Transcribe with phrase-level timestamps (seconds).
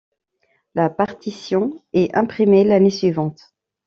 [0.73, 3.53] La partition est imprimée l'année suivante.